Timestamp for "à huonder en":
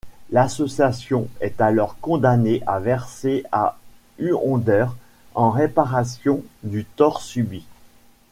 3.51-5.51